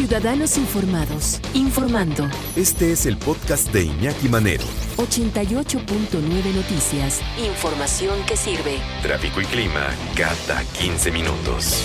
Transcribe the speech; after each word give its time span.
Ciudadanos 0.00 0.56
Informados, 0.56 1.42
informando. 1.52 2.26
Este 2.56 2.90
es 2.90 3.04
el 3.04 3.18
podcast 3.18 3.70
de 3.70 3.84
Iñaki 3.84 4.30
Manero. 4.30 4.64
88.9 4.96 6.54
Noticias. 6.54 7.20
Información 7.38 8.18
que 8.26 8.34
sirve. 8.34 8.78
Tráfico 9.02 9.42
y 9.42 9.44
clima 9.44 9.90
cada 10.16 10.64
15 10.64 11.12
minutos. 11.12 11.84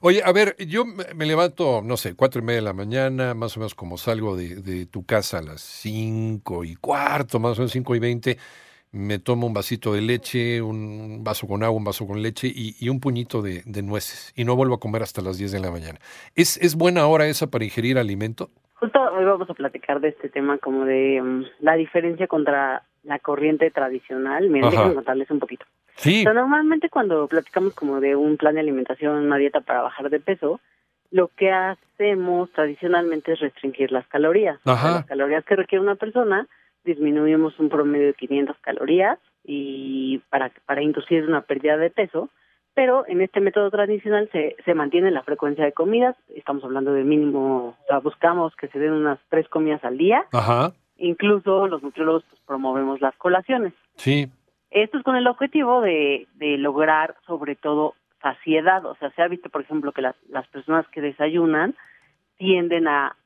Oye, 0.00 0.22
a 0.24 0.32
ver, 0.32 0.56
yo 0.66 0.86
me 0.86 1.26
levanto, 1.26 1.82
no 1.82 1.98
sé, 1.98 2.14
cuatro 2.14 2.40
y 2.40 2.44
media 2.46 2.60
de 2.60 2.64
la 2.64 2.72
mañana, 2.72 3.34
más 3.34 3.54
o 3.58 3.60
menos 3.60 3.74
como 3.74 3.98
salgo 3.98 4.38
de, 4.38 4.56
de 4.56 4.86
tu 4.86 5.04
casa 5.04 5.40
a 5.40 5.42
las 5.42 5.60
cinco 5.60 6.64
y 6.64 6.74
cuarto, 6.76 7.38
más 7.38 7.58
o 7.58 7.60
menos 7.60 7.72
cinco 7.72 7.94
y 7.94 7.98
veinte 7.98 8.38
me 8.94 9.18
tomo 9.18 9.46
un 9.46 9.52
vasito 9.52 9.92
de 9.92 10.00
leche, 10.00 10.62
un 10.62 11.24
vaso 11.24 11.46
con 11.46 11.64
agua, 11.64 11.76
un 11.76 11.84
vaso 11.84 12.06
con 12.06 12.22
leche 12.22 12.50
y, 12.54 12.88
un 12.88 13.00
puñito 13.00 13.42
de, 13.42 13.62
nueces. 13.82 14.32
Y 14.36 14.44
no 14.44 14.54
vuelvo 14.54 14.74
a 14.74 14.80
comer 14.80 15.02
hasta 15.02 15.20
las 15.20 15.36
10 15.36 15.52
de 15.52 15.60
la 15.60 15.70
mañana. 15.70 15.98
¿Es, 16.36 16.56
¿Es 16.58 16.76
buena 16.76 17.06
hora 17.06 17.26
esa 17.26 17.50
para 17.50 17.64
ingerir 17.64 17.98
alimento? 17.98 18.50
Justo 18.74 19.00
hoy 19.12 19.24
vamos 19.24 19.50
a 19.50 19.54
platicar 19.54 20.00
de 20.00 20.08
este 20.08 20.28
tema 20.28 20.58
como 20.58 20.84
de 20.84 21.20
mm, 21.20 21.44
la 21.60 21.74
diferencia 21.74 22.28
contra 22.28 22.84
la 23.02 23.18
corriente 23.18 23.70
tradicional. 23.70 24.48
Miren, 24.48 24.70
déjenme 24.70 24.94
contarles 24.94 25.30
un 25.30 25.40
poquito. 25.40 25.66
Sí. 25.96 26.24
normalmente 26.24 26.88
cuando 26.88 27.28
platicamos 27.28 27.74
como 27.74 28.00
de 28.00 28.16
un 28.16 28.36
plan 28.36 28.54
de 28.54 28.60
alimentación, 28.60 29.16
una 29.16 29.36
dieta 29.36 29.60
para 29.60 29.82
bajar 29.82 30.10
de 30.10 30.20
peso, 30.20 30.60
lo 31.10 31.28
que 31.28 31.52
hacemos 31.52 32.50
tradicionalmente 32.52 33.32
es 33.32 33.40
restringir 33.40 33.92
las 33.92 34.06
calorías. 34.08 34.58
Las 34.64 35.06
calorías 35.06 35.44
que 35.44 35.56
requiere 35.56 35.82
una 35.82 35.94
persona 35.94 36.48
disminuimos 36.84 37.58
un 37.58 37.68
promedio 37.68 38.08
de 38.08 38.14
500 38.14 38.56
calorías 38.58 39.18
y 39.44 40.18
para, 40.30 40.50
para 40.66 40.82
inducir 40.82 41.26
una 41.26 41.42
pérdida 41.42 41.76
de 41.76 41.90
peso, 41.90 42.30
pero 42.74 43.04
en 43.06 43.20
este 43.20 43.40
método 43.40 43.70
tradicional 43.70 44.28
se, 44.32 44.56
se 44.64 44.74
mantiene 44.74 45.10
la 45.10 45.22
frecuencia 45.22 45.64
de 45.64 45.72
comidas, 45.72 46.16
estamos 46.34 46.64
hablando 46.64 46.92
de 46.92 47.04
mínimo, 47.04 47.68
o 47.68 47.86
sea, 47.86 47.98
buscamos 47.98 48.54
que 48.56 48.68
se 48.68 48.78
den 48.78 48.92
unas 48.92 49.18
tres 49.28 49.48
comidas 49.48 49.84
al 49.84 49.96
día, 49.96 50.26
Ajá. 50.32 50.72
incluso 50.96 51.68
los 51.68 51.82
nutriólogos 51.82 52.24
pues, 52.28 52.40
promovemos 52.46 53.00
las 53.00 53.14
colaciones. 53.16 53.72
Sí. 53.96 54.28
Esto 54.70 54.98
es 54.98 55.04
con 55.04 55.16
el 55.16 55.28
objetivo 55.28 55.80
de, 55.80 56.26
de 56.34 56.58
lograr 56.58 57.14
sobre 57.26 57.54
todo 57.54 57.94
saciedad, 58.20 58.84
o 58.86 58.96
sea, 58.96 59.10
se 59.10 59.22
ha 59.22 59.28
visto, 59.28 59.50
por 59.50 59.60
ejemplo, 59.60 59.92
que 59.92 60.02
las, 60.02 60.16
las 60.28 60.48
personas 60.48 60.88
que 60.88 61.00
desayunan 61.00 61.76
tienden 62.38 62.88
a 62.88 63.16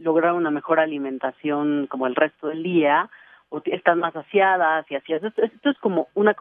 lograr 0.00 0.32
una 0.32 0.50
mejor 0.50 0.80
alimentación 0.80 1.86
como 1.86 2.06
el 2.06 2.16
resto 2.16 2.48
del 2.48 2.62
día, 2.62 3.08
o 3.50 3.60
están 3.64 3.98
más 3.98 4.14
saciadas 4.14 4.86
y 4.90 4.96
así. 4.96 5.12
Esto, 5.12 5.28
esto 5.36 5.70
es 5.70 5.78
como 5.78 6.08
una 6.14 6.34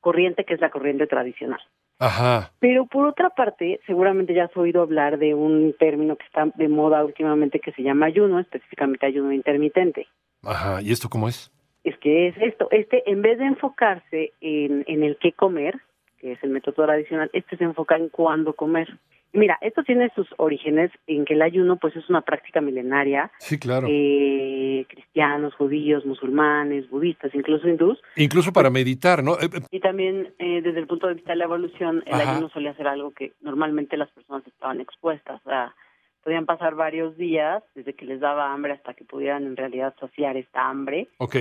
corriente 0.00 0.44
que 0.44 0.54
es 0.54 0.60
la 0.60 0.70
corriente 0.70 1.06
tradicional. 1.06 1.60
Ajá. 1.98 2.50
Pero 2.58 2.86
por 2.86 3.06
otra 3.06 3.30
parte, 3.30 3.80
seguramente 3.86 4.34
ya 4.34 4.44
has 4.44 4.56
oído 4.56 4.82
hablar 4.82 5.18
de 5.18 5.34
un 5.34 5.74
término 5.78 6.16
que 6.16 6.24
está 6.24 6.46
de 6.54 6.68
moda 6.68 7.04
últimamente 7.04 7.60
que 7.60 7.72
se 7.72 7.82
llama 7.82 8.06
ayuno, 8.06 8.40
específicamente 8.40 9.06
ayuno 9.06 9.32
intermitente. 9.32 10.08
Ajá, 10.42 10.82
¿y 10.82 10.90
esto 10.90 11.08
cómo 11.08 11.28
es? 11.28 11.52
Es 11.84 11.96
que 11.98 12.28
es 12.28 12.36
esto, 12.38 12.68
este 12.70 13.08
en 13.10 13.22
vez 13.22 13.38
de 13.38 13.46
enfocarse 13.46 14.32
en, 14.40 14.84
en 14.86 15.02
el 15.04 15.16
qué 15.18 15.32
comer, 15.32 15.80
que 16.18 16.32
es 16.32 16.42
el 16.42 16.50
método 16.50 16.86
tradicional, 16.86 17.30
este 17.32 17.56
se 17.56 17.64
enfoca 17.64 17.96
en 17.96 18.08
cuándo 18.08 18.52
comer. 18.54 18.88
Mira, 19.34 19.58
esto 19.62 19.82
tiene 19.82 20.10
sus 20.14 20.28
orígenes 20.36 20.90
en 21.06 21.24
que 21.24 21.34
el 21.34 21.42
ayuno 21.42 21.76
pues 21.76 21.96
es 21.96 22.08
una 22.10 22.20
práctica 22.20 22.60
milenaria. 22.60 23.30
Sí, 23.38 23.58
claro. 23.58 23.86
Eh, 23.90 24.84
cristianos, 24.88 25.54
judíos, 25.54 26.04
musulmanes, 26.04 26.88
budistas, 26.90 27.34
incluso 27.34 27.66
hindús. 27.66 27.98
Incluso 28.16 28.52
para 28.52 28.68
meditar, 28.68 29.22
¿no? 29.24 29.34
Eh, 29.34 29.48
eh, 29.52 29.60
y 29.70 29.80
también 29.80 30.34
desde 30.38 30.78
el 30.78 30.86
punto 30.86 31.06
de 31.06 31.14
vista 31.14 31.32
de 31.32 31.36
la 31.36 31.44
evolución, 31.44 32.02
el 32.06 32.14
ayuno 32.14 32.50
solía 32.50 32.74
ser 32.74 32.88
algo 32.88 33.12
que 33.12 33.32
normalmente 33.40 33.96
las 33.96 34.10
personas 34.10 34.46
estaban 34.46 34.80
expuestas. 34.80 35.40
O 35.46 35.48
sea, 35.48 35.74
podían 36.22 36.44
pasar 36.44 36.74
varios 36.74 37.16
días 37.16 37.62
desde 37.74 37.94
que 37.94 38.04
les 38.04 38.20
daba 38.20 38.52
hambre 38.52 38.72
hasta 38.72 38.92
que 38.94 39.04
pudieran 39.04 39.46
en 39.46 39.56
realidad 39.56 39.94
saciar 39.98 40.36
esta 40.36 40.68
hambre. 40.68 41.08
Ok. 41.18 41.36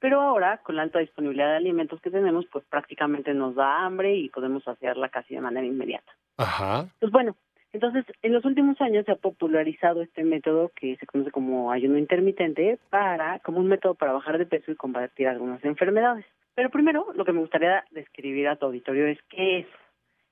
Pero 0.00 0.20
ahora, 0.20 0.58
con 0.58 0.76
la 0.76 0.82
alta 0.82 0.98
disponibilidad 0.98 1.50
de 1.50 1.56
alimentos 1.56 2.00
que 2.00 2.10
tenemos, 2.10 2.46
pues 2.46 2.64
prácticamente 2.64 3.34
nos 3.34 3.54
da 3.54 3.84
hambre 3.84 4.16
y 4.16 4.30
podemos 4.30 4.64
saciarla 4.64 5.10
casi 5.10 5.34
de 5.34 5.42
manera 5.42 5.66
inmediata. 5.66 6.12
Ajá. 6.38 6.88
Pues 6.98 7.12
bueno, 7.12 7.36
entonces 7.72 8.04
en 8.22 8.32
los 8.32 8.44
últimos 8.44 8.80
años 8.80 9.04
se 9.04 9.12
ha 9.12 9.16
popularizado 9.16 10.02
este 10.02 10.24
método 10.24 10.72
que 10.74 10.96
se 10.96 11.06
conoce 11.06 11.30
como 11.30 11.70
ayuno 11.70 11.98
intermitente 11.98 12.78
para 12.88 13.38
como 13.40 13.60
un 13.60 13.68
método 13.68 13.94
para 13.94 14.12
bajar 14.12 14.38
de 14.38 14.46
peso 14.46 14.72
y 14.72 14.76
combatir 14.76 15.28
algunas 15.28 15.64
enfermedades. 15.64 16.24
Pero 16.54 16.70
primero, 16.70 17.06
lo 17.14 17.24
que 17.24 17.32
me 17.32 17.40
gustaría 17.40 17.84
describir 17.90 18.48
a 18.48 18.56
tu 18.56 18.66
auditorio 18.66 19.06
es 19.06 19.18
qué 19.28 19.60
es, 19.60 19.66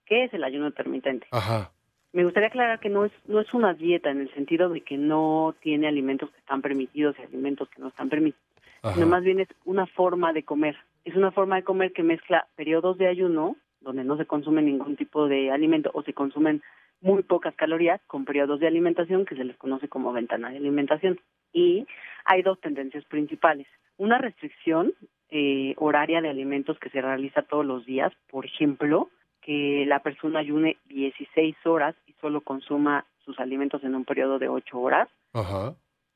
qué 0.05 0.25
es 0.25 0.34
el 0.34 0.45
ayuno 0.45 0.67
intermitente. 0.67 1.27
Ajá. 1.31 1.71
Me 2.12 2.25
gustaría 2.25 2.49
aclarar 2.49 2.81
que 2.81 2.89
no 2.89 3.05
es 3.05 3.12
no 3.27 3.39
es 3.41 3.53
una 3.53 3.75
dieta 3.75 4.11
en 4.11 4.23
el 4.23 4.34
sentido 4.34 4.71
de 4.71 4.81
que 4.81 4.97
no 4.97 5.55
tiene 5.61 5.87
alimentos 5.87 6.31
que 6.31 6.39
están 6.39 6.62
permitidos 6.62 7.17
y 7.19 7.23
alimentos 7.23 7.69
que 7.69 7.81
no 7.81 7.89
están 7.89 8.09
permitidos, 8.09 8.47
sino 8.94 9.06
más 9.06 9.22
bien 9.22 9.41
es 9.41 9.49
una 9.65 9.87
forma 9.87 10.33
de 10.33 10.43
comer. 10.43 10.77
Es 11.05 11.16
una 11.16 11.31
forma 11.31 11.56
de 11.56 11.65
comer 11.65 11.93
que 11.93 12.03
mezcla 12.03 12.47
periodos 12.56 12.99
de 12.99 13.09
ayuno 13.09 13.56
donde 13.81 14.05
no 14.05 14.16
se 14.16 14.27
consume 14.27 14.62
ningún 14.62 14.97
tipo 14.97 15.28
de 15.28 15.50
alimento 15.50 15.91
o 15.94 16.03
se 16.03 16.12
consumen 16.12 16.62
muy 17.00 17.22
pocas 17.22 17.55
calorías 17.55 18.00
con 18.06 18.25
periodos 18.25 18.61
de 18.61 18.66
alimentación 18.66 19.25
que 19.25 19.37
se 19.37 19.44
les 19.44 19.56
conoce 19.56 19.89
como 19.89 20.12
ventana 20.12 20.50
de 20.50 20.56
alimentación. 20.56 21.21
Y 21.53 21.87
hay 22.25 22.43
dos 22.43 22.61
tendencias 22.61 23.05
principales. 23.05 23.66
Una 23.97 24.19
restricción 24.19 24.93
eh, 25.31 25.75
horaria 25.77 26.21
de 26.21 26.28
alimentos 26.28 26.78
que 26.78 26.91
se 26.91 27.00
realiza 27.00 27.43
todos 27.43 27.65
los 27.65 27.87
días, 27.87 28.12
por 28.31 28.47
ejemplo, 28.47 29.10
que 29.41 29.84
la 29.87 30.00
persona 30.00 30.41
ayune 30.41 30.77
16 30.87 31.56
horas 31.66 31.95
y 32.06 32.12
solo 32.21 32.41
consuma 32.41 33.06
sus 33.25 33.39
alimentos 33.39 33.83
en 33.84 33.95
un 33.95 34.05
periodo 34.05 34.39
de 34.39 34.49
8 34.49 34.78
horas. 34.78 35.09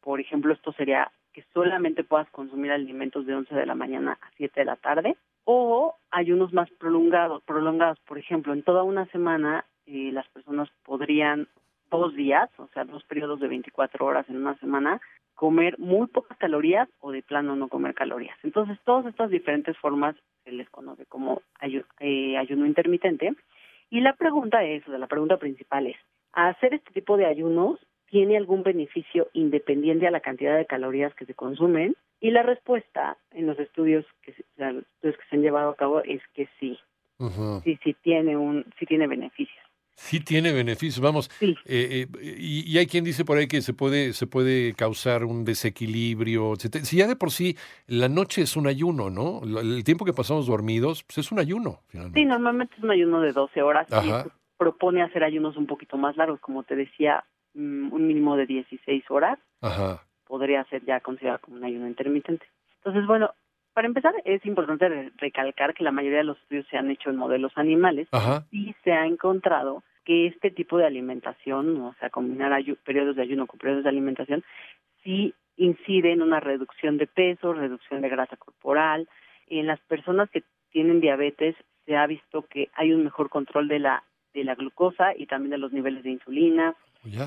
Por 0.01 0.21
ejemplo, 0.21 0.53
esto 0.53 0.73
sería 0.73 1.13
que 1.33 1.45
solamente 1.53 2.05
puedas 2.05 2.29
consumir 2.31 2.73
alimentos 2.73 3.27
de 3.27 3.35
11 3.35 3.55
de 3.55 3.67
la 3.67 3.75
mañana 3.75 4.19
a 4.21 4.31
7 4.37 4.61
de 4.61 4.67
la 4.67 4.77
tarde 4.77 5.17
o 5.45 5.97
ayunos 6.11 6.53
más 6.53 6.71
prolongados, 6.73 7.43
prolongados, 7.43 7.99
por 8.01 8.19
ejemplo, 8.19 8.53
en 8.53 8.63
toda 8.63 8.83
una 8.83 9.07
semana 9.07 9.65
eh, 9.87 10.11
las 10.13 10.29
personas 10.29 10.69
podrían 10.85 11.49
dos 11.91 12.15
días, 12.15 12.49
o 12.59 12.69
sea, 12.69 12.85
dos 12.85 13.05
periodos 13.05 13.41
de 13.41 13.49
24 13.49 14.05
horas 14.07 14.29
en 14.29 14.37
una 14.37 14.57
semana, 14.59 15.01
comer 15.35 15.79
muy 15.79 16.07
pocas 16.07 16.39
calorías 16.39 16.89
o 17.01 17.11
de 17.11 17.23
plano 17.23 17.57
no 17.57 17.69
comer 17.69 17.95
calorías. 17.95 18.37
Entonces, 18.43 18.79
todas 18.85 19.07
estas 19.07 19.31
diferentes 19.31 19.77
formas 19.79 20.15
se 20.45 20.53
les 20.53 20.69
conoce 20.71 21.05
como 21.07 21.43
eh, 22.01 22.37
ayuno 22.37 22.67
intermitente. 22.67 23.35
Y 23.91 24.01
la 24.01 24.15
pregunta 24.15 24.65
es, 24.65 24.87
o 24.87 24.91
sea, 24.91 24.99
la 24.99 25.07
pregunta 25.07 25.37
principal 25.37 25.87
es, 25.87 25.97
¿hacer 26.33 26.75
este 26.75 26.93
tipo 26.93 27.17
de 27.17 27.27
ayunos 27.27 27.79
tiene 28.13 28.37
algún 28.37 28.63
beneficio 28.63 29.31
independiente 29.33 30.07
a 30.07 30.11
la 30.11 30.21
cantidad 30.21 30.59
de 30.59 30.67
calorías 30.67 31.15
que 31.15 31.25
se 31.25 31.33
consumen? 31.33 31.97
Y 32.21 32.31
la 32.31 32.43
respuesta 32.43 33.17
en 33.31 33.47
los 33.47 33.59
estudios 33.59 34.05
que, 34.21 34.35
se, 34.35 34.45
que 34.59 35.17
se 35.31 35.37
han 35.37 35.41
llevado 35.41 35.71
a 35.71 35.77
cabo 35.77 36.03
es 36.05 36.21
que 36.35 36.47
sí. 36.61 36.79
Sí, 37.65 37.79
sí 37.83 37.97
tiene, 38.03 38.37
un, 38.37 38.67
sí 38.79 38.85
tiene 38.85 39.07
beneficios. 39.07 39.65
Sí 39.95 40.21
tiene 40.21 40.53
beneficios, 40.53 41.01
vamos. 41.01 41.31
Sí. 41.39 41.57
Eh, 41.65 42.07
eh, 42.21 42.37
y, 42.39 42.77
hay 42.77 42.87
quien 42.87 43.05
dice 43.05 43.25
por 43.25 43.39
ahí 43.39 43.47
que 43.47 43.63
se 43.63 43.73
puede, 43.73 44.13
se 44.13 44.27
puede 44.27 44.75
causar 44.75 45.25
un 45.25 45.45
desequilibrio, 45.45 46.55
Si 46.57 46.97
ya 46.99 47.07
de 47.07 47.17
por 47.17 47.31
sí 47.31 47.57
la 47.87 48.09
noche 48.11 48.43
es 48.43 48.57
un 48.57 48.67
ayuno, 48.67 49.09
¿no? 49.09 49.41
El 49.59 49.85
tiempo 49.85 50.05
que 50.05 50.13
pasamos 50.13 50.49
dormidos, 50.49 51.03
pues 51.05 51.19
es 51.19 51.33
un 51.33 51.39
ayuno, 51.39 51.81
finalmente. 51.87 52.21
Sí, 52.21 52.27
normalmente 52.27 52.75
es 52.77 52.83
un 52.83 52.91
ayuno 52.91 53.23
de 53.23 53.33
12 53.33 53.63
horas. 53.63 53.87
Y 53.91 54.29
propone 54.59 55.03
hacer 55.03 55.25
ayunos 55.25 55.57
un 55.57 55.67
poquito 55.67 55.97
más 55.97 56.17
largos, 56.17 56.41
como 56.41 56.63
te 56.63 56.77
decía, 56.77 57.25
un 57.55 58.07
mínimo 58.07 58.37
de 58.37 58.47
16 58.47 59.11
horas. 59.11 59.39
Ajá 59.61 60.03
podría 60.33 60.65
ser 60.65 60.83
ya 60.87 60.99
considerado 61.01 61.41
como 61.43 61.59
un 61.59 61.65
ayuno 61.65 61.87
intermitente. 61.87 62.47
Entonces, 62.77 63.07
bueno, 63.07 63.35
para 63.75 63.87
empezar, 63.87 64.15
es 64.25 64.43
importante 64.47 65.13
recalcar 65.19 65.75
que 65.75 65.85
la 65.85 65.93
mayoría 65.93 66.21
de 66.21 66.25
los 66.25 66.39
estudios 66.39 66.67
se 66.71 66.79
han 66.79 66.91
hecho 66.91 67.11
en 67.11 67.17
modelos 67.17 67.53
animales 67.57 68.09
y 68.51 68.75
se 68.83 68.93
ha 68.93 69.05
encontrado 69.05 69.83
que 70.07 70.29
este 70.29 70.51
tipo 70.51 70.79
de 70.79 70.87
alimentación, 70.87 71.79
o 71.83 71.95
sea, 72.01 72.09
combinar 72.09 72.51
periodos 72.83 73.15
de 73.15 73.21
ayuno 73.21 73.47
con 73.47 73.59
periodos 73.59 73.85
de 73.85 73.91
alimentación, 73.91 74.43
sí 75.05 75.35
incide 75.59 76.13
en 76.13 76.23
una 76.23 76.41
reducción 76.41 76.97
de 76.97 77.09
peso, 77.09 77.53
reducción 77.53 78.01
de 78.01 78.09
grasa 78.09 78.39
corporal. 78.39 79.11
En 79.49 79.67
las 79.67 79.81
personas 79.81 80.31
que 80.31 80.45
tienen 80.71 81.03
diabetes 81.03 81.57
se 81.85 81.95
ha 81.95 82.07
visto 82.07 82.47
que 82.49 82.71
hay 82.73 82.95
un 82.95 83.05
mejor 83.05 83.29
control 83.29 83.69
de 83.69 83.81
la 83.81 84.03
de 84.33 84.45
la 84.45 84.55
glucosa 84.55 85.15
y 85.15 85.27
también 85.27 85.51
de 85.51 85.59
los 85.59 85.75
niveles 85.75 86.05
de 86.05 86.13
insulina. 86.13 86.75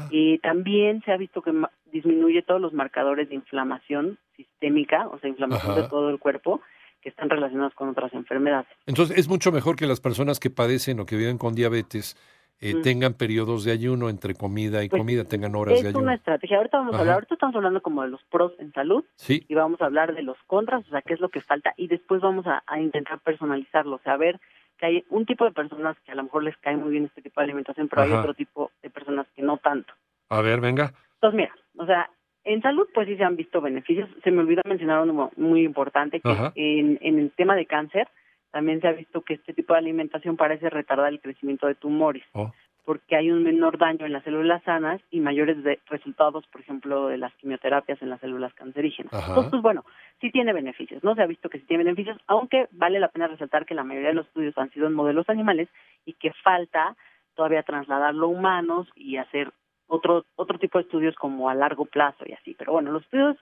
Y 0.10 0.40
también 0.40 1.02
se 1.04 1.12
ha 1.12 1.18
visto 1.18 1.42
que 1.42 1.52
disminuye 1.92 2.42
todos 2.42 2.62
los 2.62 2.74
marcadores 2.74 3.30
de 3.30 3.36
inflamación 3.36 4.18
sistémica, 4.36 5.08
o 5.08 5.20
sea, 5.20 5.30
inflamación 5.30 5.76
de 5.76 5.88
todo 5.88 6.10
el 6.10 6.20
cuerpo, 6.20 6.62
que 7.02 7.10
están 7.10 7.30
relacionados 7.30 7.74
con 7.76 7.90
otras 7.90 8.14
enfermedades. 8.14 8.68
Entonces, 8.86 9.18
es 9.18 9.28
mucho 9.28 9.52
mejor 9.52 9.76
que 9.76 9.86
las 9.86 10.02
personas 10.02 10.40
que 10.40 10.50
padecen 10.50 11.00
o 11.00 11.06
que 11.06 11.16
viven 11.16 11.38
con 11.38 11.54
diabetes 11.54 12.18
eh, 12.62 12.76
tengan 12.82 13.14
periodos 13.14 13.66
de 13.66 13.74
ayuno 13.74 14.10
entre 14.10 14.34
comida 14.34 14.84
y 14.84 14.90
pues, 14.90 15.02
comida, 15.02 15.26
tengan 15.26 15.56
horas 15.56 15.82
de 15.82 15.90
ayuno. 15.90 16.00
Es 16.00 16.04
una 16.04 16.16
estrategia. 16.16 16.58
Ahorita 16.58 16.78
vamos 16.78 16.96
a 16.96 17.00
hablar, 17.00 17.16
ahorita 17.16 17.34
estamos 17.36 17.56
hablando 17.56 17.82
como 17.82 18.02
de 18.02 18.10
los 18.10 18.24
pros 18.24 18.54
en 18.60 18.72
salud 18.72 19.04
sí. 19.16 19.46
y 19.48 19.54
vamos 19.56 19.82
a 19.82 19.86
hablar 19.86 20.16
de 20.16 20.24
los 20.24 20.38
contras, 20.48 20.88
o 20.88 20.90
sea, 20.90 21.02
qué 21.02 21.14
es 21.14 21.20
lo 21.20 21.30
que 21.30 21.42
falta 21.42 21.74
y 21.76 21.88
después 21.88 22.22
vamos 22.22 22.48
a, 22.48 22.64
a 22.66 22.80
intentar 22.80 23.20
personalizarlo, 23.20 23.98
o 23.98 24.00
sea, 24.00 24.14
a 24.14 24.18
ver 24.18 24.40
que 24.78 24.86
hay 24.86 25.06
un 25.10 25.26
tipo 25.26 25.46
de 25.46 25.52
personas 25.52 25.98
que 26.06 26.12
a 26.12 26.16
lo 26.16 26.24
mejor 26.24 26.44
les 26.44 26.58
cae 26.58 26.76
muy 26.76 26.92
bien 26.92 27.06
este 27.06 27.22
tipo 27.22 27.40
de 27.40 27.46
alimentación, 27.46 27.88
pero 27.88 28.02
hay 28.02 28.12
otro 28.12 28.34
tipo 28.34 28.72
de 28.82 28.90
personas 28.90 29.28
que 29.36 29.42
no 29.42 29.58
tanto. 29.58 29.94
A 30.30 30.42
ver, 30.42 30.60
venga. 30.60 30.94
Entonces, 31.16 31.38
mira, 31.38 31.56
o 31.78 31.86
sea, 31.86 32.10
en 32.44 32.62
salud 32.62 32.88
pues 32.94 33.08
sí 33.08 33.18
se 33.18 33.24
han 33.24 33.36
visto 33.36 33.62
beneficios. 33.62 34.10
Se 34.24 34.32
me 34.32 34.42
olvidó 34.42 34.62
mencionar 34.66 35.02
uno 35.02 35.32
muy 35.38 35.64
importante, 35.64 36.22
que 36.22 36.52
en, 36.56 37.00
en 37.02 37.20
el 37.20 37.32
tema 37.32 37.56
de 37.56 37.66
cáncer 37.66 38.08
también 38.52 38.80
se 38.80 38.88
ha 38.88 38.94
visto 38.94 39.22
que 39.22 39.34
este 39.34 39.54
tipo 39.54 39.74
de 39.74 39.80
alimentación 39.80 40.38
parece 40.38 40.70
retardar 40.70 41.12
el 41.12 41.20
crecimiento 41.20 41.68
de 41.68 41.76
tumores, 41.76 42.24
Oh. 42.32 42.54
Porque 42.86 43.16
hay 43.16 43.32
un 43.32 43.44
menor 43.44 43.78
daño 43.80 44.06
en 44.06 44.14
las 44.14 44.24
células 44.24 44.62
sanas 44.64 45.02
y 45.10 45.20
mayores 45.20 45.62
de- 45.64 45.80
resultados, 45.88 46.46
por 46.48 46.62
ejemplo, 46.62 47.08
de 47.08 47.18
las 47.18 47.34
quimioterapias 47.36 48.00
en 48.02 48.10
las 48.12 48.22
células 48.22 48.54
cancerígenas. 48.54 49.12
Ajá. 49.14 49.26
Entonces, 49.28 49.50
pues 49.52 49.64
bueno, 49.64 49.84
sí 50.22 50.32
tiene 50.32 50.54
beneficios, 50.54 51.04
¿no? 51.04 51.16
Se 51.16 51.24
ha 51.24 51.26
visto 51.28 51.50
que 51.50 51.60
sí 51.60 51.66
tiene 51.66 51.84
beneficios, 51.84 52.18
aunque 52.28 52.68
vale 52.72 53.00
la 53.00 53.10
pena 53.10 53.28
resaltar 53.28 53.66
que 53.66 53.74
la 53.76 53.84
mayoría 53.84 54.10
de 54.10 54.16
los 54.16 54.28
estudios 54.28 54.58
han 54.58 54.70
sido 54.72 54.86
en 54.88 54.94
modelos 54.94 55.28
animales 55.30 55.68
y 56.06 56.14
que 56.14 56.32
falta 56.44 56.96
todavía 57.34 57.64
trasladarlo 57.64 58.28
a 58.28 58.30
humanos 58.30 58.88
y 58.96 59.18
hacer 59.18 59.52
otro 59.88 60.26
otro 60.36 60.58
tipo 60.60 60.78
de 60.78 60.84
estudios 60.84 61.16
como 61.16 61.50
a 61.50 61.56
largo 61.56 61.86
plazo 61.86 62.24
y 62.28 62.34
así. 62.34 62.56
Pero 62.58 62.72
bueno, 62.74 62.92
los 62.92 63.04
estudios 63.04 63.36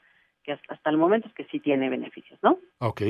que 0.43 0.53
hasta, 0.53 0.73
hasta 0.73 0.89
el 0.89 0.97
momento 0.97 1.27
es 1.27 1.33
que 1.33 1.45
sí 1.45 1.59
tiene 1.59 1.89
beneficios, 1.89 2.39
¿no? 2.41 2.59
Ok. 2.79 3.01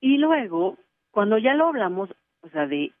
Y 0.00 0.18
luego, 0.18 0.76
cuando 1.10 1.38
ya 1.38 1.54
lo 1.54 1.66
hablamos, 1.68 2.10
o 2.42 2.48
sea, 2.50 2.66
de 2.66 2.92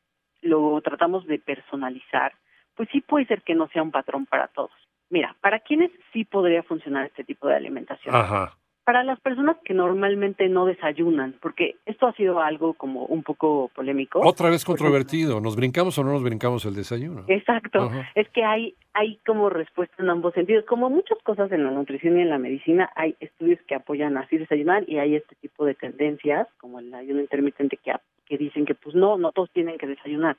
lo 0.42 0.80
tratamos 0.82 1.26
de 1.26 1.38
personalizar, 1.38 2.32
pues 2.76 2.88
sí 2.92 3.00
puede 3.00 3.26
ser 3.26 3.42
que 3.42 3.54
no 3.54 3.68
sea 3.68 3.82
un 3.82 3.90
patrón 3.90 4.26
para 4.26 4.48
todos. 4.48 4.72
Mira, 5.10 5.36
para 5.40 5.60
quienes 5.60 5.90
sí 6.12 6.24
podría 6.24 6.62
funcionar 6.62 7.06
este 7.06 7.24
tipo 7.24 7.46
de 7.48 7.56
alimentación. 7.56 8.14
Ajá. 8.14 8.56
Para 8.84 9.02
las 9.02 9.18
personas 9.20 9.56
que 9.64 9.72
normalmente 9.72 10.46
no 10.48 10.66
desayunan, 10.66 11.36
porque 11.40 11.76
esto 11.86 12.06
ha 12.06 12.12
sido 12.12 12.40
algo 12.40 12.74
como 12.74 13.06
un 13.06 13.22
poco 13.22 13.70
polémico. 13.74 14.20
Otra 14.22 14.50
vez 14.50 14.62
controvertido. 14.62 15.40
¿Nos 15.40 15.56
brincamos 15.56 15.96
o 15.98 16.04
no 16.04 16.12
nos 16.12 16.22
brincamos 16.22 16.66
el 16.66 16.74
desayuno? 16.74 17.24
Exacto, 17.28 17.84
Ajá. 17.84 18.10
es 18.14 18.28
que 18.30 18.44
hay 18.44 18.74
hay 18.92 19.18
como 19.26 19.50
respuesta 19.50 20.02
en 20.02 20.10
ambos 20.10 20.34
sentidos. 20.34 20.64
Como 20.66 20.88
muchas 20.90 21.18
cosas 21.22 21.50
en 21.52 21.64
la 21.64 21.70
nutrición 21.70 22.18
y 22.18 22.22
en 22.22 22.30
la 22.30 22.38
medicina, 22.38 22.90
hay 22.94 23.16
estudios 23.20 23.58
que 23.66 23.74
apoyan 23.74 24.16
así 24.16 24.38
desayunar 24.38 24.84
y 24.88 24.98
hay 24.98 25.16
este 25.16 25.34
tipo 25.36 25.64
de 25.64 25.74
tendencias, 25.74 26.46
como 26.58 26.78
el 26.78 26.94
ayuno 26.94 27.20
intermitente, 27.20 27.76
que, 27.76 27.92
que 28.26 28.38
dicen 28.38 28.64
que 28.64 28.74
pues 28.74 28.94
no, 28.94 29.16
no 29.16 29.32
todos 29.32 29.50
tienen 29.52 29.78
que 29.78 29.86
desayunar. 29.86 30.36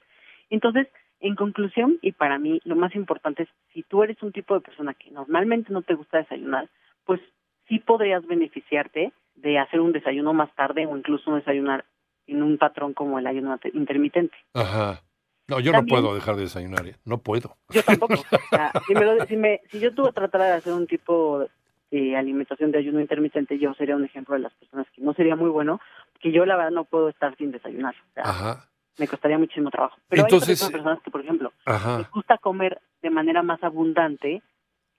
Entonces, 0.49 0.87
en 1.27 1.35
conclusión, 1.35 1.97
y 2.01 2.11
para 2.11 2.37
mí 2.37 2.61
lo 2.65 2.75
más 2.75 2.95
importante 2.95 3.43
es, 3.43 3.49
si 3.73 3.83
tú 3.83 4.03
eres 4.03 4.21
un 4.23 4.31
tipo 4.31 4.53
de 4.53 4.61
persona 4.61 4.93
que 4.93 5.11
normalmente 5.11 5.71
no 5.73 5.81
te 5.81 5.93
gusta 5.95 6.17
desayunar, 6.19 6.69
pues 7.05 7.19
sí 7.67 7.79
podrías 7.79 8.25
beneficiarte 8.25 9.11
de 9.35 9.57
hacer 9.59 9.79
un 9.81 9.91
desayuno 9.91 10.33
más 10.33 10.53
tarde 10.55 10.85
o 10.85 10.95
incluso 10.95 11.33
desayunar 11.35 11.85
en 12.27 12.41
un 12.43 12.57
patrón 12.57 12.93
como 12.93 13.19
el 13.19 13.27
ayuno 13.27 13.57
intermitente. 13.73 14.35
Ajá. 14.53 15.01
No, 15.47 15.59
yo 15.59 15.71
También- 15.71 15.95
no 15.97 16.01
puedo 16.01 16.15
dejar 16.15 16.35
de 16.35 16.41
desayunar. 16.43 16.87
¿eh? 16.87 16.95
No 17.05 17.19
puedo. 17.19 17.55
Yo 17.69 17.83
tampoco. 17.83 18.13
O 18.31 18.49
sea, 18.49 18.71
si, 18.87 18.93
me 18.95 19.05
lo- 19.05 19.25
si, 19.25 19.35
me- 19.37 19.61
si 19.69 19.79
yo 19.79 19.93
tuve 19.93 20.11
tratara 20.11 20.45
de 20.45 20.53
hacer 20.53 20.73
un 20.73 20.87
tipo 20.87 21.45
de 21.91 22.15
alimentación 22.17 22.71
de 22.71 22.79
ayuno 22.79 22.99
intermitente, 22.99 23.59
yo 23.59 23.73
sería 23.75 23.95
un 23.95 24.05
ejemplo 24.05 24.33
de 24.35 24.41
las 24.41 24.53
personas 24.53 24.87
que 24.95 25.01
no 25.01 25.13
sería 25.13 25.35
muy 25.35 25.49
bueno, 25.49 25.79
que 26.19 26.31
yo 26.31 26.45
la 26.45 26.55
verdad 26.55 26.71
no 26.71 26.83
puedo 26.85 27.09
estar 27.09 27.35
sin 27.37 27.51
desayunar. 27.51 27.93
O 27.95 28.13
sea, 28.13 28.23
Ajá. 28.23 28.69
Me 28.97 29.07
costaría 29.07 29.37
muchísimo 29.37 29.69
trabajo. 29.71 29.97
Pero 30.09 30.23
Entonces- 30.23 30.63
hay 30.63 30.71
personas 30.71 31.01
que, 31.01 31.11
por 31.11 31.21
ejemplo, 31.21 31.51
les 31.97 32.09
gusta 32.11 32.37
comer 32.37 32.79
de 33.01 33.09
manera 33.09 33.43
más 33.43 33.63
abundante, 33.63 34.41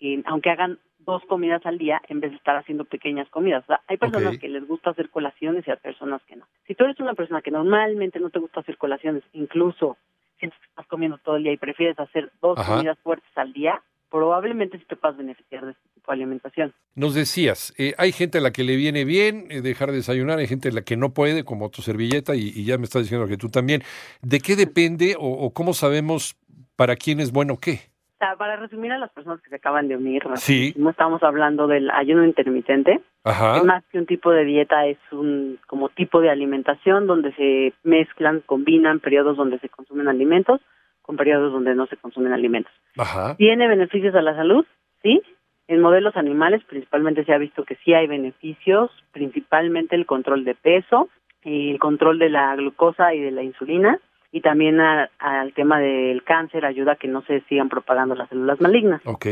eh, 0.01 0.23
aunque 0.27 0.51
hagan 0.51 0.79
dos 0.99 1.23
comidas 1.27 1.65
al 1.65 1.79
día 1.79 2.03
en 2.09 2.21
vez 2.21 2.33
de 2.33 2.37
estar 2.37 2.57
haciendo 2.57 2.85
pequeñas 2.85 3.29
comidas. 3.31 3.63
O 3.65 3.67
sea, 3.69 3.81
hay 3.87 3.97
personas 3.97 4.39
que 4.39 4.49
les 4.49 4.67
gusta 4.67 4.91
hacer 4.91 5.09
colaciones 5.11 5.67
y 5.67 5.71
hay 5.71 5.77
personas 5.77 6.21
que 6.25 6.37
no. 6.37 6.47
Si 6.67 6.75
tú 6.75 6.85
eres 6.85 6.99
una 6.99 7.15
persona 7.15 7.43
que 7.43 7.51
normalmente 7.53 8.19
no 8.19 8.31
te 8.31 8.41
gusta 8.41 8.61
hacer 8.61 8.77
colaciones, 8.77 9.23
incluso 9.33 9.97
sientes 10.39 10.59
que 10.61 10.67
estás 10.67 10.87
comiendo 10.89 11.19
todo 11.19 11.37
el 11.37 11.45
día 11.45 11.53
y 11.53 11.57
prefieres 11.57 11.99
hacer 11.99 12.33
dos 12.43 12.59
Ajá. 12.59 12.75
comidas 12.75 12.99
fuertes 12.99 13.31
al 13.37 13.53
día, 13.53 13.81
probablemente 14.11 14.79
sí 14.79 14.85
te 14.89 14.97
puedas 14.97 15.17
beneficiar 15.17 15.65
de 15.65 15.73
este 15.73 15.89
tipo 15.95 16.13
de 16.13 16.15
alimentación. 16.15 16.73
Nos 16.95 17.15
decías, 17.15 17.75
eh, 17.79 17.95
hay 17.99 18.13
gente 18.13 18.39
a 18.39 18.41
la 18.41 18.53
que 18.53 18.65
le 18.65 18.77
viene 18.77 19.05
bien 19.05 19.47
eh, 19.51 19.61
dejar 19.61 19.91
de 19.91 19.97
desayunar, 19.97 20.39
hay 20.39 20.47
gente 20.47 20.69
a 20.69 20.73
la 20.73 20.83
que 20.83 20.97
no 20.97 21.13
puede, 21.13 21.45
como 21.45 21.71
tu 21.71 21.83
servilleta, 21.83 22.35
y, 22.35 22.53
y 22.55 22.65
ya 22.65 22.79
me 22.79 22.85
estás 22.85 23.03
diciendo 23.03 23.27
que 23.27 23.37
tú 23.37 23.49
también. 23.49 23.83
¿De 24.23 24.41
qué 24.41 24.57
depende 24.57 25.17
o, 25.19 25.27
o 25.29 25.51
cómo 25.53 25.73
sabemos 25.75 26.37
para 26.77 26.97
quién 26.97 27.21
es 27.21 27.33
bueno 27.33 27.59
qué? 27.61 27.81
O 28.15 28.19
sea, 28.19 28.35
para 28.37 28.57
resumir 28.57 28.93
a 28.93 28.99
las 28.99 29.11
personas 29.13 29.43
que 29.43 29.51
se 29.51 29.57
acaban 29.57 29.89
de 29.89 29.97
unir, 29.97 30.23
Sí. 30.37 30.73
no 30.79 30.89
estamos 30.89 31.23
hablando 31.23 31.67
del 31.67 31.91
ayuno 31.91 32.25
intermitente, 32.25 33.01
Ajá. 33.25 33.59
Es 33.59 33.65
más 33.65 33.85
que 33.91 33.99
un 33.99 34.07
tipo 34.07 34.31
de 34.31 34.45
dieta, 34.45 34.87
es 34.87 34.97
un 35.13 35.59
como 35.67 35.89
tipo 35.91 36.21
de 36.21 36.31
alimentación 36.31 37.07
donde 37.07 37.35
se 37.35 37.75
mezclan, 37.83 38.41
combinan 38.47 39.01
periodos 39.01 39.37
donde 39.37 39.59
se 39.59 39.69
consumen 39.69 40.09
alimentos 40.09 40.61
con 41.07 41.17
periodos 41.17 41.53
donde 41.53 41.75
no 41.75 41.87
se 41.87 41.97
consumen 41.97 42.33
alimentos. 42.33 42.73
Ajá. 42.99 43.37
¿Tiene 43.37 43.69
beneficios 43.69 44.15
a 44.15 44.23
la 44.23 44.35
salud? 44.35 44.67
Sí. 45.03 45.23
En 45.69 45.81
modelos 45.81 46.17
animales 46.17 46.63
principalmente 46.65 47.25
se 47.25 47.33
ha 47.33 47.39
visto 47.39 47.65
que 47.65 47.77
sí 47.77 47.95
hay 47.95 48.07
beneficios, 48.07 48.91
principalmente 49.13 49.97
el 49.97 50.07
control 50.07 50.45
de 50.45 50.55
peso, 50.55 51.09
el 51.43 51.79
control 51.79 52.19
de 52.19 52.29
la 52.31 52.55
glucosa 52.57 53.15
y 53.15 53.21
de 53.21 53.31
la 53.31 53.43
insulina 53.43 53.99
y 54.33 54.41
también 54.43 54.81
a- 54.81 55.09
al 55.19 55.53
tema 55.55 55.79
del 55.81 56.23
cáncer 56.25 56.65
ayuda 56.67 56.93
a 56.93 56.97
que 56.97 57.09
no 57.09 57.23
se 57.23 57.41
sigan 57.43 57.69
propagando 57.69 58.15
las 58.15 58.29
células 58.29 58.61
malignas. 58.61 59.01
Ok. 59.07 59.27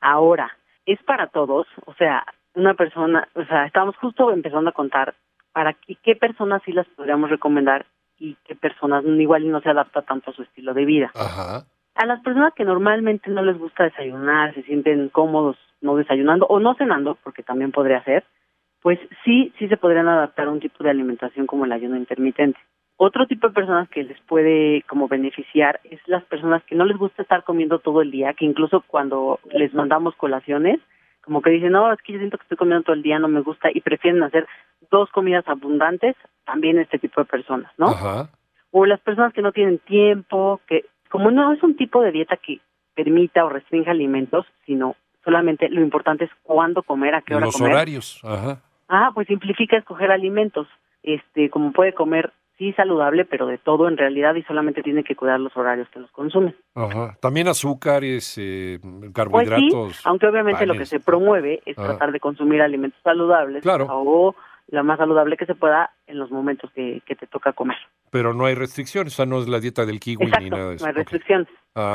Ahora, 0.00 0.50
es 0.86 1.02
para 1.04 1.28
todos, 1.28 1.66
o 1.86 1.94
sea, 1.94 2.24
una 2.54 2.74
persona, 2.74 3.26
o 3.34 3.44
sea, 3.46 3.66
estamos 3.66 3.96
justo 3.96 4.30
empezando 4.30 4.70
a 4.70 4.74
contar 4.74 5.14
para 5.52 5.72
qué, 5.72 5.96
qué 6.02 6.14
personas 6.16 6.62
sí 6.64 6.72
las 6.72 6.86
podríamos 6.88 7.30
recomendar 7.30 7.86
y 8.18 8.36
qué 8.44 8.54
personas 8.54 9.04
igual 9.04 9.44
y 9.44 9.48
no 9.48 9.60
se 9.60 9.70
adapta 9.70 10.02
tanto 10.02 10.30
a 10.30 10.34
su 10.34 10.42
estilo 10.42 10.74
de 10.74 10.84
vida. 10.84 11.10
Ajá. 11.14 11.64
A 11.94 12.06
las 12.06 12.20
personas 12.22 12.52
que 12.54 12.64
normalmente 12.64 13.30
no 13.30 13.42
les 13.42 13.58
gusta 13.58 13.84
desayunar, 13.84 14.54
se 14.54 14.62
sienten 14.62 15.08
cómodos 15.10 15.56
no 15.80 15.96
desayunando 15.96 16.46
o 16.46 16.58
no 16.58 16.74
cenando, 16.74 17.16
porque 17.22 17.42
también 17.42 17.70
podría 17.70 18.02
ser, 18.04 18.24
pues 18.82 18.98
sí, 19.24 19.52
sí 19.58 19.68
se 19.68 19.76
podrían 19.76 20.08
adaptar 20.08 20.48
a 20.48 20.50
un 20.50 20.60
tipo 20.60 20.82
de 20.82 20.90
alimentación 20.90 21.46
como 21.46 21.64
el 21.64 21.72
ayuno 21.72 21.96
intermitente. 21.96 22.58
Otro 22.96 23.26
tipo 23.26 23.48
de 23.48 23.54
personas 23.54 23.88
que 23.88 24.04
les 24.04 24.20
puede 24.22 24.82
como 24.82 25.08
beneficiar 25.08 25.80
es 25.84 26.00
las 26.06 26.24
personas 26.24 26.62
que 26.64 26.74
no 26.74 26.84
les 26.84 26.96
gusta 26.96 27.22
estar 27.22 27.42
comiendo 27.44 27.78
todo 27.80 28.02
el 28.02 28.10
día, 28.10 28.34
que 28.34 28.44
incluso 28.44 28.84
cuando 28.86 29.40
les 29.52 29.74
mandamos 29.74 30.14
colaciones, 30.16 30.80
como 31.24 31.42
que 31.42 31.50
dicen, 31.50 31.72
no, 31.72 31.92
es 31.92 32.00
que 32.02 32.12
yo 32.12 32.18
siento 32.18 32.38
que 32.38 32.42
estoy 32.42 32.58
comiendo 32.58 32.84
todo 32.84 32.94
el 32.94 33.02
día, 33.02 33.18
no 33.18 33.28
me 33.28 33.40
gusta, 33.40 33.68
y 33.72 33.80
prefieren 33.80 34.22
hacer 34.22 34.46
dos 34.90 35.10
comidas 35.10 35.46
abundantes, 35.48 36.16
también 36.44 36.78
este 36.78 36.98
tipo 36.98 37.20
de 37.20 37.26
personas, 37.26 37.70
¿no? 37.78 37.86
Ajá. 37.88 38.28
o 38.76 38.86
las 38.86 39.00
personas 39.00 39.32
que 39.32 39.40
no 39.42 39.52
tienen 39.52 39.78
tiempo, 39.78 40.60
que 40.66 40.84
como 41.08 41.30
no 41.30 41.52
es 41.52 41.62
un 41.62 41.76
tipo 41.76 42.02
de 42.02 42.10
dieta 42.10 42.36
que 42.36 42.58
permita 42.94 43.44
o 43.44 43.48
restrinja 43.48 43.92
alimentos, 43.92 44.46
sino 44.66 44.96
solamente 45.24 45.68
lo 45.68 45.80
importante 45.80 46.24
es 46.24 46.30
cuándo 46.42 46.82
comer, 46.82 47.14
a 47.14 47.22
qué 47.22 47.34
hora 47.36 47.46
Los 47.46 47.56
comer. 47.56 47.72
horarios. 47.72 48.20
Ajá. 48.24 48.60
Ah, 48.88 49.10
pues 49.14 49.30
implica 49.30 49.76
escoger 49.76 50.10
alimentos. 50.10 50.66
Este, 51.04 51.50
como 51.50 51.70
puede 51.72 51.92
comer 51.94 52.32
sí 52.58 52.72
saludable, 52.72 53.24
pero 53.24 53.46
de 53.46 53.58
todo 53.58 53.88
en 53.88 53.96
realidad 53.96 54.34
y 54.36 54.42
solamente 54.42 54.82
tiene 54.82 55.02
que 55.04 55.14
cuidar 55.16 55.38
los 55.40 55.56
horarios 55.56 55.88
que 55.90 56.00
los 56.00 56.10
consume. 56.12 56.54
Ajá. 56.74 57.16
También 57.20 57.46
azúcares, 57.48 58.36
eh, 58.38 58.78
Pues 58.80 58.92
sí, 59.06 59.12
carbohidratos. 59.12 60.06
aunque 60.06 60.26
obviamente 60.26 60.66
lo 60.66 60.74
que 60.74 60.86
se 60.86 60.98
promueve 61.00 61.62
es 61.66 61.76
tratar 61.76 62.10
de 62.12 62.20
consumir 62.20 62.60
alimentos 62.62 63.00
saludables 63.02 63.62
Claro. 63.62 63.86
o 63.88 64.34
la 64.68 64.82
más 64.82 64.98
saludable 64.98 65.36
que 65.36 65.46
se 65.46 65.54
pueda 65.54 65.90
en 66.06 66.18
los 66.18 66.30
momentos 66.30 66.70
que, 66.72 67.02
que 67.06 67.14
te 67.14 67.26
toca 67.26 67.52
comer. 67.52 67.76
Pero 68.10 68.32
no 68.34 68.46
hay 68.46 68.54
restricciones. 68.54 69.12
O 69.14 69.16
sea, 69.16 69.26
no 69.26 69.40
es 69.40 69.48
la 69.48 69.60
dieta 69.60 69.84
del 69.86 70.00
kiwi 70.00 70.26
ni 70.40 70.50
nada 70.50 70.70
de 70.70 70.76
eso. 70.76 70.84
no 70.84 70.88
hay 70.88 70.94
restricciones. 70.94 71.48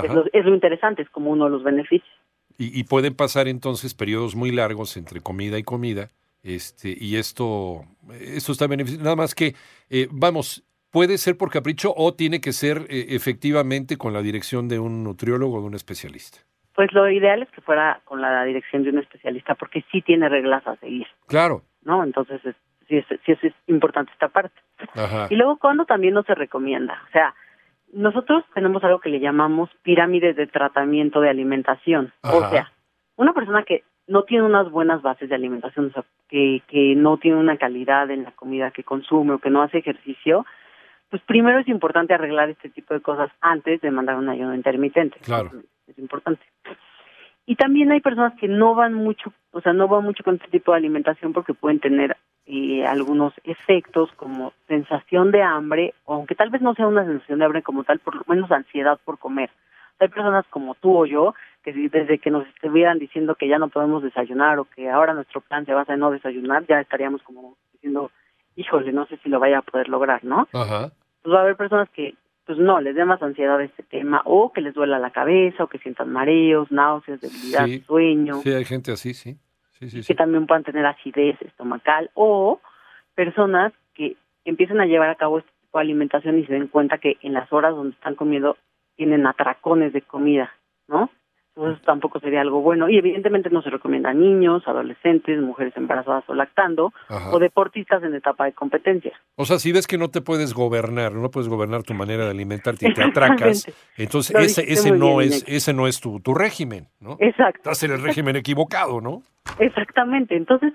Es 0.04 0.14
lo, 0.14 0.26
es 0.32 0.46
lo 0.46 0.54
interesante, 0.54 1.02
es 1.02 1.10
como 1.10 1.32
uno 1.32 1.46
de 1.46 1.52
los 1.52 1.64
beneficios. 1.64 2.10
Y, 2.58 2.78
y 2.78 2.84
pueden 2.84 3.16
pasar 3.16 3.48
entonces 3.48 3.94
periodos 3.94 4.36
muy 4.36 4.52
largos 4.52 4.98
entre 4.98 5.22
comida 5.22 5.58
y 5.58 5.64
comida. 5.64 6.10
Este, 6.44 6.96
y 6.98 7.18
esto, 7.18 7.86
esto 8.20 8.52
está 8.52 8.68
beneficiando. 8.68 9.04
Nada 9.04 9.16
más 9.16 9.36
que, 9.36 9.56
eh, 9.90 10.08
vamos, 10.12 10.64
puede 10.92 11.18
ser 11.18 11.38
por 11.38 11.52
capricho 11.52 11.94
o 11.96 12.14
tiene 12.14 12.42
que 12.42 12.54
ser 12.54 12.86
eh, 12.90 13.08
efectivamente 13.10 13.98
con 13.98 14.14
la 14.14 14.22
dirección 14.22 14.68
de 14.68 14.80
un 14.80 15.04
nutriólogo 15.04 15.58
o 15.58 15.62
de 15.62 15.68
un 15.68 15.76
especialista. 15.76 16.40
Pues 16.76 16.94
lo 16.94 17.10
ideal 17.10 17.44
es 17.44 17.50
que 17.52 17.62
fuera 17.62 18.02
con 18.06 18.22
la 18.22 18.44
dirección 18.46 18.84
de 18.84 18.92
un 18.92 19.00
especialista 19.00 19.56
porque 19.56 19.84
sí 19.92 20.02
tiene 20.02 20.30
reglas 20.30 20.66
a 20.66 20.78
seguir, 20.78 21.08
Claro. 21.28 21.64
¿No? 21.89 22.03
Entonces 22.03 22.39
es- 22.46 22.55
sí 22.88 22.98
es, 22.98 23.05
sí 23.25 23.31
es 23.34 23.53
importante 23.67 24.12
esta 24.13 24.29
parte. 24.29 24.55
Ajá. 24.96 25.27
Y 25.29 25.36
luego, 25.36 25.58
¿cuándo 25.58 25.86
también 25.86 26.13
no 26.13 26.24
se 26.24 26.36
recomienda? 26.36 27.01
O 27.08 27.12
sea, 27.12 27.34
nosotros 27.91 28.43
tenemos 28.53 28.84
algo 28.84 29.00
que 29.00 29.10
le 29.10 29.19
llamamos 29.19 29.69
pirámides 29.84 30.36
de 30.36 30.48
tratamiento 30.48 31.19
de 31.22 31.29
alimentación. 31.29 32.13
O 32.22 32.50
sea, 32.51 32.72
una 33.15 33.34
persona 33.34 33.63
que 33.63 33.84
no 34.08 34.24
tiene 34.24 34.43
unas 34.46 34.69
buenas 34.72 35.01
bases 35.01 35.29
de 35.29 35.36
alimentación, 35.36 35.88
o 35.88 35.91
sea, 35.91 36.03
que, 36.29 36.62
que 36.67 36.96
no 36.96 37.17
tiene 37.17 37.38
una 37.38 37.58
calidad 37.58 38.10
en 38.12 38.24
la 38.24 38.31
comida 38.31 38.72
que 38.72 38.84
consume 38.84 39.34
o 39.34 39.39
que 39.39 39.50
no 39.50 39.62
hace 39.62 39.79
ejercicio, 39.79 40.46
pues 41.10 41.22
primero 41.24 41.60
es 41.60 41.67
importante 41.67 42.13
arreglar 42.13 42.50
este 42.50 42.69
tipo 42.69 42.93
de 42.93 43.01
cosas 43.01 43.31
antes 43.41 43.81
de 43.81 43.91
mandar 43.91 44.15
un 44.15 44.29
ayuno 44.29 44.53
intermitente. 44.55 45.19
Claro. 45.19 45.51
Es 45.88 45.98
importante. 46.00 46.43
Y 47.50 47.56
también 47.56 47.91
hay 47.91 48.00
personas 48.00 48.36
que 48.39 48.48
no 48.48 48.75
van 48.75 48.94
mucho, 48.94 49.34
o 49.53 49.60
sea, 49.60 49.74
no 49.74 49.88
van 49.88 50.03
mucho 50.03 50.24
con 50.24 50.36
este 50.36 50.50
tipo 50.50 50.72
de 50.72 50.77
alimentación 50.77 51.34
porque 51.34 51.56
pueden 51.56 51.79
tener 51.79 52.15
eh, 52.46 52.86
algunos 52.86 53.34
efectos 53.44 54.12
como 54.18 54.53
sensación 54.68 55.32
de 55.32 55.41
hambre, 55.41 55.96
aunque 56.06 56.36
tal 56.36 56.51
vez 56.51 56.62
no 56.62 56.75
sea 56.75 56.86
una 56.86 57.06
sensación 57.06 57.39
de 57.39 57.46
hambre 57.46 57.63
como 57.63 57.84
tal, 57.84 57.98
por 57.98 58.18
lo 58.18 58.22
menos 58.27 58.51
ansiedad 58.51 59.00
por 59.03 59.18
comer. 59.18 59.50
Hay 59.98 60.10
personas 60.10 60.46
como 60.51 60.75
tú 60.75 60.96
o 60.96 61.08
yo 61.08 61.34
que 61.63 61.74
desde 61.74 62.20
que 62.20 62.29
nos 62.29 62.46
estuvieran 62.50 63.00
diciendo 63.00 63.34
que 63.34 63.48
ya 63.48 63.58
no 63.58 63.70
podemos 63.70 64.03
desayunar 64.03 64.60
o 64.60 64.65
que 64.65 64.88
ahora 64.88 65.15
nuestro 65.15 65.41
plan 65.41 65.65
se 65.65 65.74
basa 65.74 65.96
en 65.96 66.01
no 66.01 66.12
desayunar, 66.12 66.68
ya 66.68 66.79
estaríamos 66.79 67.24
como 67.24 67.56
diciendo, 67.74 68.12
híjole, 68.58 68.91
no 68.91 69.08
sé 69.08 69.18
si 69.24 69.29
lo 69.29 69.39
vaya 69.39 69.58
a 69.58 69.63
poder 69.63 69.89
lograr, 69.89 70.24
¿no? 70.24 70.48
Ajá. 70.53 70.91
Pues 71.24 71.34
va 71.34 71.39
a 71.39 71.41
haber 71.41 71.56
personas 71.56 71.89
que 71.89 72.13
pues 72.50 72.58
no, 72.58 72.82
les 72.82 72.96
dé 72.96 73.06
más 73.06 73.22
ansiedad 73.22 73.62
este 73.62 73.84
tema, 73.84 74.24
o 74.25 74.51
que 74.51 74.62
les 74.62 74.74
duela 74.74 74.98
la 74.98 75.12
cabeza, 75.12 75.65
o 75.65 75.68
que 75.68 75.77
sientan 75.77 76.12
mareos, 76.12 76.72
náuseas, 76.72 77.22
debilidad, 77.22 77.68
sueño. 77.86 78.38
Sí, 78.41 78.51
hay 78.51 78.65
gente 78.65 78.91
así, 78.91 79.13
sí. 79.13 79.38
sí, 79.74 79.88
sí 79.88 80.01
que 80.01 80.15
también 80.15 80.48
puedan 80.48 80.63
tener 80.63 80.84
acidez 80.84 81.39
estomacal, 81.44 82.10
o 82.15 82.60
personas 83.13 83.72
que 83.94 84.15
empiezan 84.46 84.82
a 84.82 84.88
llevar 84.88 85.12
a 85.12 85.15
cabo 85.15 85.38
este 85.38 85.51
tipo 85.62 85.77
de 85.77 85.84
alimentación 85.84 86.39
y 86.39 86.46
se 86.48 86.53
den 86.53 86.70
cuenta 86.70 86.98
que 86.98 87.18
en 87.22 87.34
las 87.34 87.53
horas 87.53 87.75
donde 87.75 87.94
están 87.94 88.15
comiendo 88.15 88.58
tienen 88.96 89.27
atracones 89.27 89.94
de 89.94 90.01
comida, 90.01 90.51
¿no? 90.88 91.12
Entonces 91.56 91.84
tampoco 91.84 92.20
sería 92.20 92.41
algo 92.41 92.62
bueno. 92.62 92.89
Y 92.89 92.98
evidentemente 92.98 93.50
no 93.50 93.62
se 93.62 93.70
recomienda 93.70 94.12
a 94.12 94.13
niños, 94.13 94.63
adolescentes, 94.65 95.41
mujeres 95.41 95.75
embarazadas 95.75 96.24
o 96.27 96.34
lactando, 96.34 96.94
o 97.32 97.39
deportistas 97.39 98.01
en 98.03 98.15
etapa 98.15 98.46
de 98.46 98.53
competencia. 98.53 99.20
O 99.36 99.46
sea, 99.46 99.60
si 99.60 99.72
ves 99.72 99.86
que 99.86 99.98
no 99.98 100.10
te 100.10 100.22
puedes 100.22 100.53
gobernar, 100.53 101.13
no 101.13 101.29
puedes 101.29 101.50
gobernar 101.50 101.84
tu 101.84 101.94
manera 101.94 102.25
de 102.25 102.32
alimentarte 102.32 102.89
y 102.89 102.94
te 102.94 103.03
atracas, 103.03 103.68
entonces 103.98 104.36
ese, 104.38 104.72
ese 104.72 104.91
no 104.91 105.22
es, 105.22 105.44
ese 105.48 105.74
no 105.74 105.88
es 105.88 106.00
tu, 106.00 106.20
tu 106.22 106.34
régimen, 106.34 106.88
¿no? 107.00 107.18
Exacto. 107.20 107.60
Estás 107.60 107.84
en 107.84 107.91
el 107.91 108.01
régimen 108.01 108.36
equivocado, 108.36 109.01
¿no? 109.01 109.22
Exactamente. 109.60 110.38
Entonces, 110.38 110.74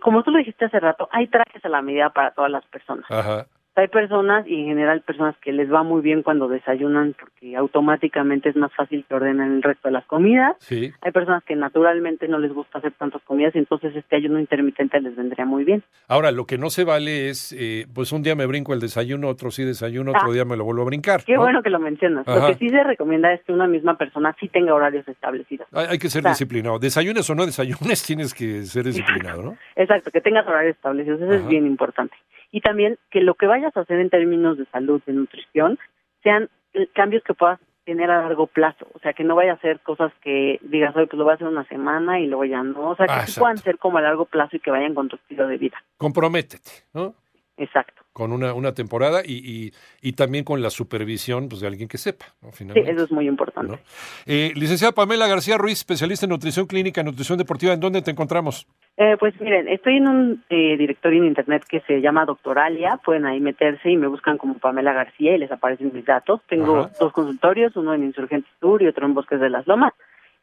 como 0.00 0.22
tú 0.22 0.30
lo 0.30 0.38
dijiste 0.38 0.66
hace 0.66 0.80
rato, 0.80 1.08
hay 1.10 1.26
trajes 1.28 1.64
a 1.64 1.68
la 1.68 1.82
medida 1.82 2.10
para 2.10 2.32
todas 2.32 2.50
las 2.50 2.64
personas. 2.66 3.04
Ajá. 3.10 3.46
Hay 3.76 3.88
personas 3.88 4.46
y 4.46 4.54
en 4.60 4.66
general 4.66 5.00
personas 5.00 5.34
que 5.42 5.52
les 5.52 5.72
va 5.72 5.82
muy 5.82 6.00
bien 6.00 6.22
cuando 6.22 6.46
desayunan 6.46 7.14
porque 7.18 7.56
automáticamente 7.56 8.48
es 8.48 8.56
más 8.56 8.72
fácil 8.74 9.04
que 9.08 9.14
ordenen 9.14 9.52
el 9.56 9.62
resto 9.62 9.88
de 9.88 9.92
las 9.92 10.04
comidas. 10.06 10.54
Sí. 10.60 10.92
Hay 11.00 11.10
personas 11.10 11.42
que 11.44 11.56
naturalmente 11.56 12.28
no 12.28 12.38
les 12.38 12.52
gusta 12.52 12.78
hacer 12.78 12.92
tantas 12.92 13.20
comidas 13.22 13.54
y 13.56 13.58
entonces 13.58 13.94
este 13.96 14.14
ayuno 14.16 14.38
intermitente 14.38 15.00
les 15.00 15.16
vendría 15.16 15.44
muy 15.44 15.64
bien. 15.64 15.82
Ahora, 16.06 16.30
lo 16.30 16.46
que 16.46 16.56
no 16.56 16.70
se 16.70 16.84
vale 16.84 17.28
es, 17.30 17.52
eh, 17.58 17.86
pues 17.92 18.12
un 18.12 18.22
día 18.22 18.36
me 18.36 18.46
brinco 18.46 18.74
el 18.74 18.80
desayuno, 18.80 19.28
otro 19.28 19.50
sí 19.50 19.64
desayuno, 19.64 20.12
otro 20.12 20.30
Ah. 20.30 20.32
día 20.32 20.44
me 20.44 20.56
lo 20.56 20.64
vuelvo 20.64 20.82
a 20.82 20.86
brincar. 20.86 21.24
Qué 21.24 21.34
¿no? 21.34 21.40
bueno 21.40 21.62
que 21.62 21.70
lo 21.70 21.80
mencionas. 21.80 22.26
Lo 22.28 22.46
que 22.46 22.54
sí 22.54 22.68
se 22.70 22.82
recomienda 22.84 23.32
es 23.32 23.42
que 23.42 23.52
una 23.52 23.66
misma 23.66 23.98
persona 23.98 24.36
sí 24.38 24.48
tenga 24.48 24.72
horarios 24.72 25.06
establecidos. 25.08 25.66
Hay, 25.72 25.86
hay 25.90 25.98
que 25.98 26.08
ser 26.10 26.20
O 26.20 26.22
sea, 26.22 26.30
disciplinado. 26.30 26.78
Desayunes 26.78 27.28
o 27.28 27.34
no 27.34 27.44
desayunes, 27.44 28.02
tienes 28.06 28.34
que 28.34 28.62
ser 28.62 28.84
disciplinado, 28.84 29.42
¿no? 29.42 29.56
Exacto, 29.74 30.12
que 30.12 30.20
tengas 30.20 30.46
horarios 30.46 30.76
establecidos, 30.76 31.20
eso 31.20 31.32
es 31.32 31.46
bien 31.48 31.66
importante. 31.66 32.14
Y 32.56 32.60
también 32.60 32.98
que 33.10 33.20
lo 33.20 33.34
que 33.34 33.48
vayas 33.48 33.76
a 33.76 33.80
hacer 33.80 33.98
en 33.98 34.10
términos 34.10 34.56
de 34.56 34.64
salud, 34.66 35.02
de 35.06 35.12
nutrición, 35.12 35.76
sean 36.22 36.48
eh, 36.72 36.86
cambios 36.94 37.24
que 37.24 37.34
puedas 37.34 37.58
tener 37.84 38.08
a 38.12 38.22
largo 38.22 38.46
plazo. 38.46 38.86
O 38.94 39.00
sea, 39.00 39.12
que 39.12 39.24
no 39.24 39.34
vaya 39.34 39.54
a 39.54 39.58
ser 39.60 39.80
cosas 39.80 40.12
que 40.22 40.60
digas, 40.62 40.94
oye, 40.94 41.08
pues 41.08 41.18
lo 41.18 41.24
voy 41.24 41.32
a 41.32 41.34
hacer 41.34 41.48
una 41.48 41.64
semana 41.66 42.20
y 42.20 42.28
luego 42.28 42.44
ya 42.44 42.62
no. 42.62 42.90
O 42.90 42.94
sea, 42.96 43.06
que 43.06 43.12
Ah, 43.12 43.16
sí 43.26 43.32
exacto. 43.32 43.40
puedan 43.40 43.58
ser 43.58 43.78
como 43.78 43.98
a 43.98 44.02
largo 44.02 44.26
plazo 44.26 44.54
y 44.54 44.60
que 44.60 44.70
vayan 44.70 44.94
con 44.94 45.08
tu 45.08 45.16
estilo 45.16 45.48
de 45.48 45.58
vida. 45.58 45.82
Comprométete, 45.98 46.70
¿no? 46.94 47.16
Exacto. 47.56 48.03
Con 48.14 48.32
una, 48.32 48.54
una 48.54 48.72
temporada 48.72 49.22
y, 49.24 49.32
y, 49.44 49.72
y 50.00 50.12
también 50.12 50.44
con 50.44 50.62
la 50.62 50.70
supervisión 50.70 51.48
pues, 51.48 51.60
de 51.60 51.66
alguien 51.66 51.88
que 51.88 51.98
sepa, 51.98 52.26
¿no? 52.40 52.50
Sí, 52.52 52.58
Finalmente. 52.58 52.92
eso 52.92 53.04
es 53.04 53.12
muy 53.12 53.26
importante. 53.28 53.72
¿no? 53.72 53.78
Eh, 54.24 54.52
licenciada 54.54 54.92
Pamela 54.92 55.26
García 55.26 55.58
Ruiz, 55.58 55.78
especialista 55.78 56.24
en 56.24 56.30
nutrición 56.30 56.66
clínica, 56.66 57.02
nutrición 57.02 57.38
deportiva, 57.38 57.72
¿en 57.72 57.80
dónde 57.80 58.00
te 58.02 58.12
encontramos? 58.12 58.68
Eh, 58.96 59.16
pues 59.18 59.34
miren, 59.40 59.66
estoy 59.66 59.96
en 59.96 60.06
un 60.06 60.44
eh, 60.48 60.76
directorio 60.76 61.20
en 61.20 61.26
internet 61.26 61.64
que 61.68 61.80
se 61.80 62.00
llama 62.00 62.24
Doctoralia, 62.24 63.00
pueden 63.04 63.26
ahí 63.26 63.40
meterse 63.40 63.90
y 63.90 63.96
me 63.96 64.06
buscan 64.06 64.38
como 64.38 64.58
Pamela 64.58 64.92
García 64.92 65.34
y 65.34 65.38
les 65.38 65.50
aparecen 65.50 65.90
mis 65.92 66.04
datos. 66.04 66.40
Tengo 66.48 66.78
Ajá. 66.82 66.90
dos 67.00 67.12
consultorios, 67.12 67.74
uno 67.74 67.94
en 67.94 68.04
Insurgente 68.04 68.48
Sur 68.60 68.80
y 68.80 68.86
otro 68.86 69.06
en 69.06 69.14
Bosques 69.14 69.40
de 69.40 69.50
las 69.50 69.66
Lomas. 69.66 69.92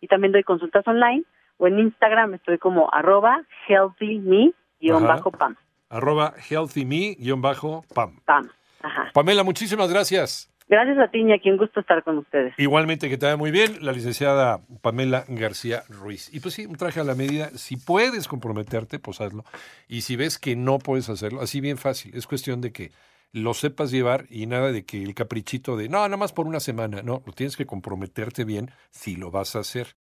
Y 0.02 0.08
también 0.08 0.34
doy 0.34 0.44
consultas 0.44 0.86
online 0.86 1.24
o 1.58 1.68
en 1.68 1.80
Instagram 1.80 2.34
estoy 2.34 2.58
como 2.58 2.94
arroba 2.94 3.44
healthyme-pam. 3.70 5.56
Arroba 5.92 6.34
healthyme-pam. 6.50 8.20
Pam. 8.26 8.50
Ajá. 8.82 9.12
Pamela, 9.14 9.44
muchísimas 9.44 9.92
gracias. 9.92 10.50
Gracias 10.72 10.98
a 11.00 11.10
ti, 11.10 11.20
Iñaki, 11.20 11.52
un 11.52 11.58
gusto 11.58 11.82
estar 11.82 12.02
con 12.02 12.20
ustedes. 12.20 12.54
Igualmente 12.58 13.10
que 13.10 13.18
te 13.18 13.26
vaya 13.26 13.36
muy 13.36 13.52
bien, 13.52 13.80
la 13.82 13.92
licenciada 13.92 14.62
Pamela 14.82 15.26
García 15.28 15.84
Ruiz. 15.90 16.34
Y 16.34 16.40
pues 16.40 16.54
sí, 16.54 16.66
un 16.66 16.78
traje 16.78 17.02
a 17.02 17.04
la 17.04 17.14
medida. 17.14 17.50
Si 17.56 17.76
puedes 17.76 18.30
comprometerte, 18.30 18.98
pues 18.98 19.20
hazlo. 19.20 19.44
Y 19.90 20.02
si 20.02 20.16
ves 20.16 20.40
que 20.40 20.56
no 20.56 20.80
puedes 20.80 21.10
hacerlo, 21.10 21.42
así 21.42 21.60
bien 21.60 21.78
fácil. 21.78 22.16
Es 22.16 22.26
cuestión 22.26 22.62
de 22.62 22.72
que 22.72 22.92
lo 23.34 23.54
sepas 23.54 23.92
llevar 23.92 24.28
y 24.30 24.46
nada 24.46 24.72
de 24.72 24.86
que 24.86 25.04
el 25.04 25.14
caprichito 25.14 25.76
de, 25.76 25.90
no, 25.90 25.98
nada 25.98 26.16
más 26.16 26.32
por 26.32 26.48
una 26.48 26.62
semana. 26.62 27.02
No, 27.02 27.22
lo 27.26 27.34
tienes 27.34 27.58
que 27.58 27.66
comprometerte 27.66 28.46
bien 28.46 28.72
si 28.92 29.18
lo 29.18 29.30
vas 29.30 29.58
a 29.58 29.60
hacer. 29.60 29.96